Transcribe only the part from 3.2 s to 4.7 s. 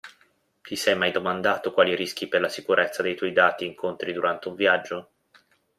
dati incontri durante un